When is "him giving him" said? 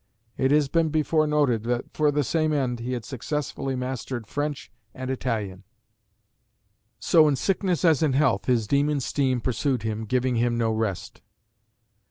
9.83-10.57